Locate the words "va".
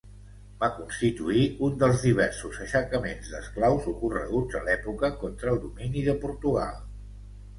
0.61-0.67